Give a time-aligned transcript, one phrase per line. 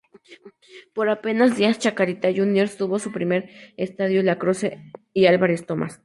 [0.95, 4.81] Por apenas días Chacarita Juniors tuvo su primer estadio en Lacroze
[5.13, 5.99] y Álvarez Thomas.